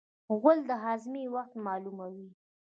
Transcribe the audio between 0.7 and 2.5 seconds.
هاضمې وخت معلوموي.